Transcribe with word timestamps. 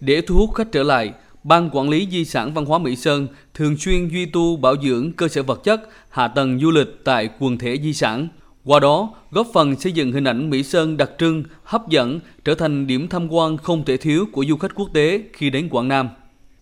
Để 0.00 0.20
thu 0.20 0.36
hút 0.36 0.54
khách 0.54 0.72
trở 0.72 0.82
lại, 0.82 1.12
Ban 1.44 1.70
Quản 1.72 1.88
lý 1.88 2.08
Di 2.10 2.24
sản 2.24 2.54
Văn 2.54 2.64
hóa 2.64 2.78
Mỹ 2.78 2.96
Sơn 2.96 3.28
thường 3.54 3.76
xuyên 3.76 4.08
duy 4.08 4.26
tu 4.26 4.56
bảo 4.56 4.74
dưỡng 4.82 5.12
cơ 5.12 5.28
sở 5.28 5.42
vật 5.42 5.64
chất, 5.64 5.80
hạ 6.10 6.28
tầng 6.28 6.60
du 6.60 6.70
lịch 6.70 6.88
tại 7.04 7.28
quần 7.38 7.58
thể 7.58 7.78
di 7.82 7.92
sản. 7.92 8.28
Qua 8.64 8.80
đó, 8.80 9.14
góp 9.30 9.46
phần 9.54 9.76
xây 9.76 9.92
dựng 9.92 10.12
hình 10.12 10.24
ảnh 10.24 10.50
Mỹ 10.50 10.62
Sơn 10.62 10.96
đặc 10.96 11.10
trưng, 11.18 11.44
hấp 11.64 11.88
dẫn, 11.88 12.20
trở 12.44 12.54
thành 12.54 12.86
điểm 12.86 13.08
tham 13.08 13.32
quan 13.32 13.56
không 13.56 13.84
thể 13.84 13.96
thiếu 13.96 14.26
của 14.32 14.44
du 14.48 14.56
khách 14.56 14.74
quốc 14.74 14.88
tế 14.94 15.22
khi 15.32 15.50
đến 15.50 15.68
Quảng 15.68 15.88
Nam. 15.88 16.08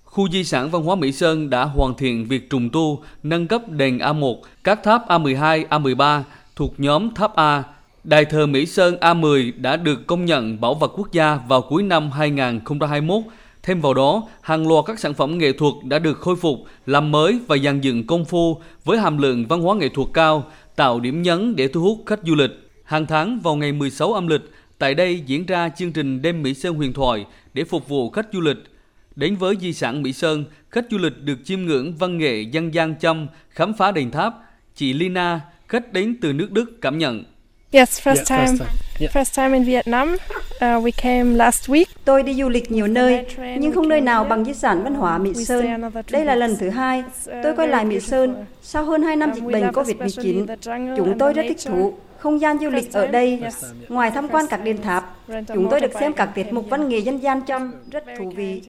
Khu 0.04 0.28
di 0.28 0.44
sản 0.44 0.70
văn 0.70 0.82
hóa 0.82 0.96
Mỹ 0.96 1.12
Sơn 1.12 1.50
đã 1.50 1.64
hoàn 1.64 1.94
thiện 1.94 2.24
việc 2.24 2.50
trùng 2.50 2.70
tu, 2.70 3.02
nâng 3.22 3.46
cấp 3.46 3.62
đền 3.68 3.98
A1, 3.98 4.36
các 4.64 4.82
tháp 4.84 5.08
A12, 5.08 5.66
A13 5.68 6.22
thuộc 6.56 6.74
nhóm 6.80 7.14
tháp 7.14 7.36
A. 7.36 7.64
Đài 8.04 8.24
thờ 8.24 8.46
Mỹ 8.46 8.66
Sơn 8.66 8.96
A10 9.00 9.52
đã 9.56 9.76
được 9.76 10.06
công 10.06 10.24
nhận 10.24 10.60
bảo 10.60 10.74
vật 10.74 10.92
quốc 10.96 11.12
gia 11.12 11.36
vào 11.48 11.62
cuối 11.62 11.82
năm 11.82 12.10
2021. 12.10 13.22
Thêm 13.62 13.80
vào 13.80 13.94
đó, 13.94 14.28
hàng 14.40 14.68
loạt 14.68 14.84
các 14.86 14.98
sản 14.98 15.14
phẩm 15.14 15.38
nghệ 15.38 15.52
thuật 15.52 15.72
đã 15.84 15.98
được 15.98 16.18
khôi 16.18 16.36
phục, 16.36 16.58
làm 16.86 17.10
mới 17.10 17.40
và 17.46 17.56
dàn 17.58 17.80
dựng 17.80 18.06
công 18.06 18.24
phu 18.24 18.60
với 18.84 18.98
hàm 18.98 19.18
lượng 19.18 19.46
văn 19.46 19.60
hóa 19.60 19.76
nghệ 19.76 19.88
thuật 19.88 20.08
cao, 20.14 20.50
tạo 20.76 21.00
điểm 21.00 21.22
nhấn 21.22 21.56
để 21.56 21.68
thu 21.68 21.80
hút 21.80 21.98
khách 22.06 22.20
du 22.24 22.34
lịch. 22.34 22.50
Hàng 22.84 23.06
tháng 23.06 23.40
vào 23.40 23.56
ngày 23.56 23.72
16 23.72 24.12
âm 24.12 24.26
lịch, 24.26 24.42
tại 24.78 24.94
đây 24.94 25.22
diễn 25.26 25.46
ra 25.46 25.68
chương 25.68 25.92
trình 25.92 26.22
Đêm 26.22 26.42
Mỹ 26.42 26.54
Sơn 26.54 26.74
huyền 26.74 26.92
thoại 26.92 27.26
để 27.54 27.64
phục 27.64 27.88
vụ 27.88 28.10
khách 28.10 28.26
du 28.32 28.40
lịch. 28.40 28.58
Đến 29.16 29.36
với 29.36 29.56
di 29.60 29.72
sản 29.72 30.02
Mỹ 30.02 30.12
Sơn, 30.12 30.44
khách 30.70 30.84
du 30.90 30.98
lịch 30.98 31.22
được 31.22 31.38
chiêm 31.44 31.60
ngưỡng 31.60 31.96
văn 31.96 32.18
nghệ 32.18 32.40
dân 32.40 32.74
gian 32.74 32.94
châm, 33.00 33.26
khám 33.50 33.72
phá 33.72 33.92
đền 33.92 34.10
tháp. 34.10 34.34
Chị 34.74 34.92
Lina, 34.92 35.40
khách 35.68 35.92
đến 35.92 36.16
từ 36.20 36.32
nước 36.32 36.52
Đức 36.52 36.80
cảm 36.80 36.98
nhận. 36.98 37.24
Yes, 37.72 38.00
first 38.00 38.24
time. 38.24 38.66
Yeah. 38.98 39.12
First 39.12 39.34
time 39.34 39.52
in 39.52 39.64
Vietnam. 39.64 40.16
Uh, 40.60 40.80
we 40.84 40.90
came 40.90 41.36
last 41.36 41.68
week. 41.68 41.86
Tôi 42.04 42.22
đi 42.22 42.34
du 42.34 42.48
lịch 42.48 42.70
nhiều 42.70 42.86
nơi, 42.86 43.26
nhưng 43.58 43.72
không 43.72 43.88
nơi 43.88 44.00
nào 44.00 44.24
bằng 44.24 44.44
di 44.44 44.54
sản 44.54 44.84
văn 44.84 44.94
hóa 44.94 45.18
Mỹ 45.18 45.34
Sơn. 45.34 45.90
Đây 46.10 46.24
là 46.24 46.34
lần 46.34 46.56
thứ 46.56 46.70
hai 46.70 47.00
uh, 47.00 47.32
tôi 47.42 47.56
quay 47.56 47.68
lại 47.68 47.84
Mỹ 47.84 48.00
Sơn 48.00 48.44
sau 48.62 48.84
hơn 48.84 49.02
2 49.02 49.16
năm 49.16 49.32
dịch 49.34 49.44
bệnh 49.44 49.68
COVID-19. 49.68 50.96
Chúng 50.96 51.18
tôi 51.18 51.32
rất 51.32 51.42
thích 51.48 51.58
thú 51.66 51.92
không 52.18 52.40
gian 52.40 52.58
du 52.58 52.70
lịch 52.70 52.92
ở 52.92 53.06
đây. 53.06 53.42
Ngoài 53.88 54.10
tham 54.10 54.28
quan 54.28 54.46
các 54.50 54.64
đền 54.64 54.82
tháp, 54.82 55.16
chúng 55.54 55.68
tôi 55.70 55.80
được 55.80 55.92
xem 56.00 56.12
các 56.12 56.26
tiết 56.34 56.52
mục 56.52 56.66
văn 56.70 56.88
nghệ 56.88 56.98
dân 56.98 57.22
gian 57.22 57.40
chăm 57.46 57.72
rất 57.90 58.04
thú 58.18 58.32
vị. 58.36 58.62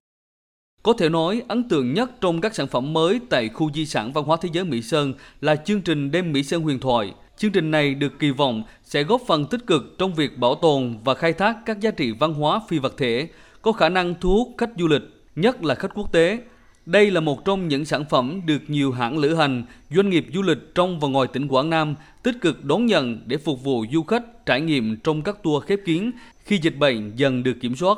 Có 0.83 0.93
thể 0.93 1.09
nói, 1.09 1.41
ấn 1.47 1.69
tượng 1.69 1.93
nhất 1.93 2.11
trong 2.21 2.41
các 2.41 2.55
sản 2.55 2.67
phẩm 2.67 2.93
mới 2.93 3.19
tại 3.29 3.49
khu 3.49 3.71
di 3.71 3.85
sản 3.85 4.11
văn 4.13 4.23
hóa 4.23 4.37
thế 4.41 4.49
giới 4.53 4.63
Mỹ 4.63 4.81
Sơn 4.81 5.13
là 5.41 5.55
chương 5.55 5.81
trình 5.81 6.11
Đêm 6.11 6.31
Mỹ 6.31 6.43
Sơn 6.43 6.61
huyền 6.61 6.79
thoại. 6.79 7.13
Chương 7.39 7.51
trình 7.51 7.71
này 7.71 7.95
được 7.95 8.19
kỳ 8.19 8.31
vọng 8.31 8.63
sẽ 8.83 9.03
góp 9.03 9.21
phần 9.27 9.45
tích 9.45 9.67
cực 9.67 9.95
trong 9.97 10.13
việc 10.13 10.37
bảo 10.37 10.55
tồn 10.55 10.97
và 11.03 11.13
khai 11.13 11.33
thác 11.33 11.57
các 11.65 11.79
giá 11.79 11.91
trị 11.91 12.11
văn 12.11 12.33
hóa 12.33 12.61
phi 12.67 12.79
vật 12.79 12.97
thể, 12.97 13.27
có 13.61 13.71
khả 13.71 13.89
năng 13.89 14.15
thu 14.21 14.29
hút 14.29 14.47
khách 14.57 14.69
du 14.77 14.87
lịch, 14.87 15.01
nhất 15.35 15.63
là 15.63 15.75
khách 15.75 15.91
quốc 15.95 16.11
tế. 16.11 16.39
Đây 16.85 17.11
là 17.11 17.21
một 17.21 17.45
trong 17.45 17.67
những 17.67 17.85
sản 17.85 18.05
phẩm 18.09 18.41
được 18.45 18.61
nhiều 18.67 18.91
hãng 18.91 19.17
lữ 19.17 19.35
hành, 19.35 19.63
doanh 19.89 20.09
nghiệp 20.09 20.25
du 20.33 20.41
lịch 20.41 20.75
trong 20.75 20.99
và 20.99 21.07
ngoài 21.07 21.27
tỉnh 21.33 21.47
Quảng 21.47 21.69
Nam 21.69 21.95
tích 22.23 22.35
cực 22.41 22.65
đón 22.65 22.85
nhận 22.85 23.19
để 23.25 23.37
phục 23.37 23.63
vụ 23.63 23.85
du 23.91 24.03
khách 24.03 24.45
trải 24.45 24.61
nghiệm 24.61 24.95
trong 24.97 25.21
các 25.21 25.43
tour 25.43 25.65
khép 25.65 25.79
kín 25.85 26.11
khi 26.43 26.57
dịch 26.57 26.77
bệnh 26.77 27.11
dần 27.15 27.43
được 27.43 27.55
kiểm 27.61 27.75
soát. 27.75 27.97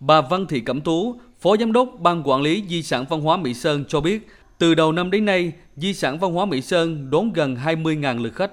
Bà 0.00 0.20
Văn 0.20 0.46
Thị 0.46 0.60
Cẩm 0.60 0.80
Tú, 0.80 1.20
Phó 1.40 1.56
Giám 1.56 1.72
đốc 1.72 1.88
Ban 1.98 2.22
Quản 2.28 2.42
lý 2.42 2.64
Di 2.68 2.82
sản 2.82 3.04
Văn 3.08 3.20
hóa 3.20 3.36
Mỹ 3.36 3.54
Sơn 3.54 3.84
cho 3.88 4.00
biết, 4.00 4.28
từ 4.58 4.74
đầu 4.74 4.92
năm 4.92 5.10
đến 5.10 5.24
nay, 5.24 5.52
Di 5.76 5.94
sản 5.94 6.18
Văn 6.18 6.32
hóa 6.32 6.46
Mỹ 6.46 6.60
Sơn 6.60 7.10
đón 7.10 7.32
gần 7.32 7.56
20.000 7.64 8.22
lượt 8.22 8.34
khách. 8.34 8.52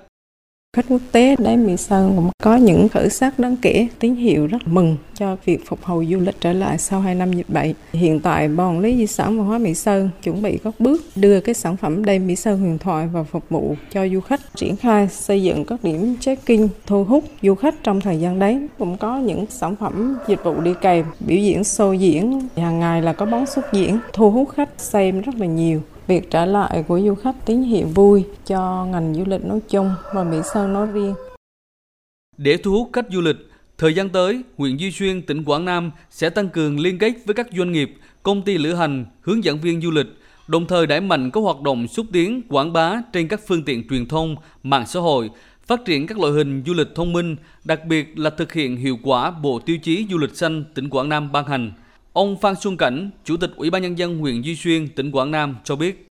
Khách 0.78 0.86
quốc 0.90 1.02
tế 1.12 1.36
đấy 1.40 1.58
Mỹ 1.58 1.78
Sơn 1.78 2.14
cũng 2.16 2.30
có 2.44 2.56
những 2.56 2.90
khởi 2.90 3.10
sắc 3.10 3.40
đáng 3.40 3.56
kể, 3.62 3.88
tín 4.00 4.16
hiệu 4.16 4.48
rất 4.48 4.68
mừng 4.68 4.98
cho 5.14 5.36
việc 5.46 5.66
phục 5.66 5.84
hồi 5.84 6.08
du 6.12 6.20
lịch 6.20 6.36
trở 6.42 6.54
lại 6.54 6.78
sau 6.78 7.02
2 7.02 7.16
năm 7.16 7.34
dịch 7.34 7.50
bệnh. 7.50 7.74
Hiện 7.94 8.20
tại, 8.20 8.48
Ban 8.48 8.68
quản 8.68 8.80
lý 8.80 8.98
di 8.98 9.08
sản 9.08 9.38
văn 9.38 9.48
hóa 9.48 9.58
Mỹ 9.58 9.74
Sơn 9.74 10.10
chuẩn 10.24 10.42
bị 10.42 10.60
các 10.64 10.74
bước 10.80 11.02
đưa 11.16 11.40
cái 11.40 11.56
sản 11.56 11.78
phẩm 11.78 12.06
đây 12.06 12.20
Mỹ 12.20 12.36
Sơn 12.36 12.60
huyền 12.60 12.78
thoại 12.78 13.08
vào 13.08 13.24
phục 13.24 13.50
vụ 13.50 13.76
cho 13.92 14.08
du 14.08 14.20
khách, 14.20 14.40
triển 14.56 14.76
khai 14.76 15.08
xây 15.08 15.44
dựng 15.44 15.66
các 15.66 15.84
điểm 15.84 16.16
check-in 16.20 16.68
thu 16.86 17.04
hút 17.04 17.24
du 17.42 17.56
khách 17.56 17.84
trong 17.84 18.02
thời 18.02 18.20
gian 18.20 18.40
đấy. 18.40 18.68
Cũng 18.80 18.98
có 18.98 19.18
những 19.18 19.46
sản 19.50 19.76
phẩm 19.76 20.18
dịch 20.28 20.44
vụ 20.44 20.62
đi 20.62 20.74
kèm, 20.82 21.06
biểu 21.20 21.38
diễn 21.38 21.62
show 21.62 21.94
diễn, 21.94 22.48
hàng 22.58 22.80
ngày 22.80 23.02
là 23.02 23.14
có 23.14 23.26
bóng 23.26 23.46
xuất 23.46 23.74
diễn, 23.74 24.00
thu 24.14 24.32
hút 24.32 24.50
khách 24.50 24.70
xem 24.78 25.22
rất 25.22 25.36
là 25.36 25.46
nhiều. 25.46 25.82
Việc 26.10 26.32
trở 26.32 26.46
lại 26.46 26.84
của 26.88 27.00
du 27.00 27.16
khách 27.16 27.46
tín 27.46 27.62
hiệu 27.62 27.88
vui 27.88 28.26
cho 28.46 28.86
ngành 28.86 29.14
du 29.14 29.24
lịch 29.28 29.46
nói 29.46 29.60
chung 29.70 29.92
và 30.14 30.24
Mỹ 30.24 30.38
Sơn 30.54 30.74
nói 30.74 30.88
riêng. 30.88 31.14
Để 32.38 32.58
thu 32.58 32.72
hút 32.72 32.90
khách 32.94 33.06
du 33.12 33.22
lịch, 33.22 33.36
thời 33.78 33.94
gian 33.94 34.10
tới, 34.10 34.42
huyện 34.58 34.78
Duy 34.78 34.92
Xuyên, 34.92 35.22
tỉnh 35.22 35.44
Quảng 35.44 35.66
Nam 35.66 35.92
sẽ 36.10 36.30
tăng 36.30 36.50
cường 36.50 36.80
liên 36.80 36.98
kết 36.98 37.14
với 37.26 37.36
các 37.36 37.48
doanh 37.58 37.72
nghiệp, 37.72 37.94
công 38.24 38.42
ty 38.42 38.58
lữ 38.58 38.74
hành, 38.74 39.06
hướng 39.22 39.44
dẫn 39.44 39.60
viên 39.60 39.82
du 39.82 39.92
lịch, 39.92 40.08
đồng 40.48 40.66
thời 40.68 40.88
đẩy 40.88 41.02
mạnh 41.02 41.32
các 41.32 41.42
hoạt 41.42 41.62
động 41.62 41.88
xúc 41.88 42.06
tiến, 42.12 42.42
quảng 42.50 42.74
bá 42.74 43.02
trên 43.14 43.28
các 43.28 43.42
phương 43.48 43.64
tiện 43.64 43.88
truyền 43.90 44.08
thông, 44.08 44.36
mạng 44.64 44.88
xã 44.88 45.00
hội, 45.00 45.30
phát 45.66 45.80
triển 45.86 46.08
các 46.08 46.20
loại 46.20 46.34
hình 46.34 46.64
du 46.66 46.74
lịch 46.74 46.88
thông 46.96 47.14
minh, 47.14 47.36
đặc 47.64 47.86
biệt 47.86 48.20
là 48.20 48.30
thực 48.30 48.54
hiện 48.54 48.78
hiệu 48.78 48.98
quả 49.04 49.32
Bộ 49.32 49.60
Tiêu 49.60 49.78
chí 49.84 50.06
Du 50.12 50.18
lịch 50.18 50.36
xanh 50.36 50.64
tỉnh 50.76 50.90
Quảng 50.90 51.10
Nam 51.10 51.32
ban 51.32 51.46
hành. 51.46 51.72
Ông 52.14 52.38
Phan 52.42 52.56
Xuân 52.56 52.78
Cảnh, 52.78 53.10
Chủ 53.24 53.38
tịch 53.38 53.52
Ủy 53.56 53.70
ban 53.70 53.82
Nhân 53.82 53.98
dân 53.98 54.18
huyện 54.18 54.42
Duy 54.42 54.56
Xuyên, 54.56 54.88
tỉnh 54.88 55.12
Quảng 55.12 55.32
Nam 55.32 55.56
cho 55.64 55.76
biết. 55.76 56.08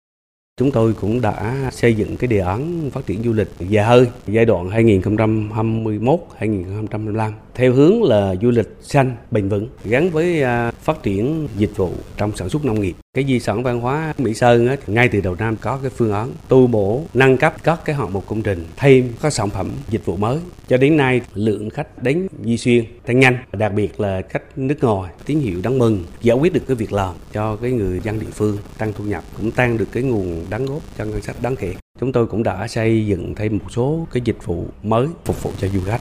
Chúng 0.57 0.71
tôi 0.71 0.95
cũng 1.01 1.21
đã 1.21 1.71
xây 1.73 1.95
dựng 1.95 2.17
cái 2.17 2.29
đề 2.29 2.39
án 2.39 2.91
phát 2.91 3.07
triển 3.07 3.23
du 3.23 3.33
lịch 3.33 3.49
dài 3.59 3.85
hơi 3.85 4.07
giai 4.27 4.45
đoạn 4.45 4.71
2021-2025 4.71 7.33
theo 7.55 7.73
hướng 7.73 8.03
là 8.03 8.35
du 8.43 8.51
lịch 8.51 8.69
xanh 8.81 9.17
bền 9.31 9.49
vững 9.49 9.69
gắn 9.85 10.11
với 10.11 10.43
à, 10.43 10.71
phát 10.71 11.03
triển 11.03 11.49
dịch 11.57 11.77
vụ 11.77 11.91
trong 12.17 12.37
sản 12.37 12.49
xuất 12.49 12.65
nông 12.65 12.81
nghiệp. 12.81 12.97
Cái 13.15 13.25
di 13.25 13.41
sản 13.41 13.63
văn 13.63 13.81
hóa 13.81 14.15
Mỹ 14.19 14.35
Sơn 14.35 14.69
ấy, 14.69 14.77
ngay 14.87 15.09
từ 15.09 15.21
đầu 15.21 15.35
năm 15.35 15.57
có 15.61 15.79
cái 15.83 15.91
phương 15.91 16.13
án 16.13 16.33
tu 16.49 16.67
bổ, 16.67 17.05
nâng 17.15 17.37
cấp 17.37 17.55
các 17.63 17.81
cái 17.85 17.97
hạng 17.97 18.13
mục 18.13 18.27
công 18.27 18.43
trình, 18.43 18.65
thêm 18.77 19.13
các 19.23 19.33
sản 19.33 19.51
phẩm 19.51 19.71
dịch 19.89 20.05
vụ 20.05 20.17
mới. 20.17 20.39
Cho 20.69 20.77
đến 20.77 20.97
nay 20.97 21.21
lượng 21.35 21.71
khách 21.71 22.03
đến 22.03 22.29
Di 22.45 22.57
Xuyên 22.57 22.85
tăng 23.07 23.21
nhanh, 23.21 23.37
đặc 23.53 23.73
biệt 23.75 24.01
là 24.01 24.23
khách 24.29 24.59
nước 24.59 24.77
ngoài 24.81 25.13
tín 25.27 25.39
hiệu 25.39 25.61
đáng 25.63 25.79
mừng, 25.79 26.05
giải 26.23 26.37
quyết 26.37 26.53
được 26.53 26.63
cái 26.67 26.75
việc 26.75 26.93
làm 26.93 27.15
cho 27.33 27.57
cái 27.57 27.71
người 27.71 28.01
dân 28.05 28.21
địa 28.21 28.31
phương 28.33 28.59
tăng 28.79 28.93
thu 28.93 29.05
nhập, 29.05 29.25
cũng 29.37 29.51
tăng 29.51 29.79
được 29.79 29.89
cái 29.93 30.03
nguồn 30.03 30.45
đóng 30.51 30.67
góp 30.67 30.83
cho 30.99 31.05
ngân 31.05 31.23
sách 31.23 31.37
đáng 31.43 31.57
kể. 31.57 31.75
Chúng 32.01 32.13
tôi 32.13 32.27
cũng 32.27 32.43
đã 32.43 32.69
xây 32.69 33.07
dựng 33.07 33.35
thêm 33.35 33.59
một 33.59 33.67
số 33.71 34.07
cái 34.13 34.23
dịch 34.25 34.45
vụ 34.45 34.67
mới 34.83 35.07
phục 35.25 35.43
vụ 35.43 35.51
cho 35.59 35.69
du 35.69 35.81
khách. 35.81 36.01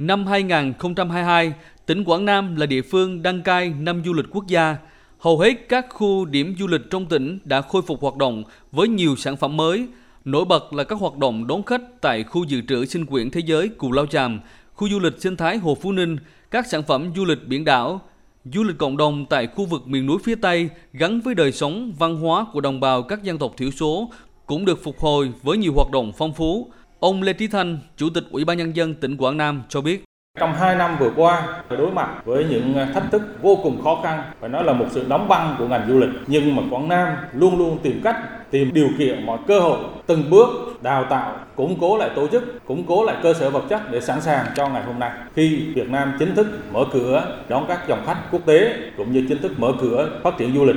Năm 0.00 0.26
2022, 0.26 1.52
tỉnh 1.86 2.04
Quảng 2.04 2.24
Nam 2.24 2.56
là 2.56 2.66
địa 2.66 2.82
phương 2.82 3.22
đăng 3.22 3.42
cai 3.42 3.70
năm 3.80 4.02
du 4.04 4.12
lịch 4.12 4.26
quốc 4.30 4.46
gia. 4.46 4.76
Hầu 5.18 5.38
hết 5.38 5.68
các 5.68 5.86
khu 5.90 6.24
điểm 6.24 6.54
du 6.58 6.66
lịch 6.66 6.80
trong 6.90 7.06
tỉnh 7.06 7.38
đã 7.44 7.60
khôi 7.60 7.82
phục 7.82 8.00
hoạt 8.00 8.16
động 8.16 8.44
với 8.72 8.88
nhiều 8.88 9.16
sản 9.16 9.36
phẩm 9.36 9.56
mới. 9.56 9.86
Nổi 10.24 10.44
bật 10.44 10.72
là 10.72 10.84
các 10.84 10.98
hoạt 10.98 11.16
động 11.16 11.46
đón 11.46 11.62
khách 11.62 11.80
tại 12.00 12.22
khu 12.24 12.44
dự 12.44 12.60
trữ 12.68 12.84
sinh 12.84 13.06
quyển 13.06 13.30
thế 13.30 13.40
giới 13.40 13.68
Cù 13.68 13.92
Lao 13.92 14.06
Chàm, 14.06 14.40
khu 14.74 14.88
du 14.88 14.98
lịch 14.98 15.20
sinh 15.20 15.36
thái 15.36 15.56
Hồ 15.56 15.76
Phú 15.82 15.92
Ninh, 15.92 16.16
các 16.50 16.66
sản 16.66 16.82
phẩm 16.82 17.12
du 17.16 17.24
lịch 17.24 17.48
biển 17.48 17.64
đảo, 17.64 18.00
du 18.44 18.62
lịch 18.62 18.78
cộng 18.78 18.96
đồng 18.96 19.26
tại 19.26 19.46
khu 19.46 19.64
vực 19.64 19.88
miền 19.88 20.06
núi 20.06 20.18
phía 20.24 20.34
Tây 20.34 20.68
gắn 20.92 21.20
với 21.20 21.34
đời 21.34 21.52
sống 21.52 21.92
văn 21.98 22.16
hóa 22.16 22.46
của 22.52 22.60
đồng 22.60 22.80
bào 22.80 23.02
các 23.02 23.22
dân 23.22 23.38
tộc 23.38 23.54
thiểu 23.56 23.70
số 23.70 24.10
cũng 24.46 24.64
được 24.64 24.84
phục 24.84 25.00
hồi 25.00 25.32
với 25.42 25.58
nhiều 25.58 25.72
hoạt 25.76 25.90
động 25.90 26.12
phong 26.16 26.34
phú. 26.34 26.70
Ông 27.00 27.22
Lê 27.22 27.32
Trí 27.32 27.48
Thanh, 27.48 27.78
Chủ 27.96 28.08
tịch 28.14 28.24
Ủy 28.30 28.44
ban 28.44 28.58
Nhân 28.58 28.76
dân 28.76 28.94
tỉnh 28.94 29.16
Quảng 29.16 29.36
Nam 29.36 29.62
cho 29.68 29.80
biết. 29.80 30.04
Trong 30.40 30.54
2 30.54 30.74
năm 30.74 30.96
vừa 30.98 31.10
qua, 31.16 31.42
đối 31.70 31.90
mặt 31.90 32.08
với 32.24 32.44
những 32.44 32.74
thách 32.94 33.10
thức 33.10 33.22
vô 33.42 33.58
cùng 33.62 33.82
khó 33.84 34.00
khăn, 34.02 34.22
phải 34.40 34.50
nói 34.50 34.64
là 34.64 34.72
một 34.72 34.86
sự 34.90 35.04
đóng 35.08 35.28
băng 35.28 35.56
của 35.58 35.68
ngành 35.68 35.88
du 35.88 35.98
lịch. 35.98 36.10
Nhưng 36.26 36.56
mà 36.56 36.62
Quảng 36.70 36.88
Nam 36.88 37.08
luôn 37.32 37.58
luôn 37.58 37.78
tìm 37.82 38.00
cách, 38.04 38.16
tìm 38.50 38.70
điều 38.72 38.88
kiện, 38.98 39.26
mọi 39.26 39.38
cơ 39.46 39.60
hội, 39.60 39.78
từng 40.06 40.30
bước 40.30 40.48
đào 40.82 41.04
tạo, 41.10 41.36
củng 41.56 41.76
cố 41.80 41.96
lại 41.98 42.10
tổ 42.16 42.28
chức, 42.28 42.64
củng 42.66 42.84
cố 42.88 43.04
lại 43.04 43.16
cơ 43.22 43.34
sở 43.34 43.50
vật 43.50 43.62
chất 43.68 43.80
để 43.90 44.00
sẵn 44.00 44.20
sàng 44.20 44.46
cho 44.56 44.68
ngày 44.68 44.82
hôm 44.82 44.98
nay. 44.98 45.10
Khi 45.34 45.72
Việt 45.74 45.88
Nam 45.88 46.12
chính 46.18 46.34
thức 46.34 46.46
mở 46.72 46.84
cửa 46.92 47.36
đón 47.48 47.64
các 47.68 47.88
dòng 47.88 48.02
khách 48.06 48.18
quốc 48.30 48.46
tế, 48.46 48.76
cũng 48.96 49.12
như 49.12 49.24
chính 49.28 49.42
thức 49.42 49.52
mở 49.56 49.72
cửa 49.80 50.20
phát 50.22 50.38
triển 50.38 50.54
du 50.54 50.64
lịch 50.64 50.76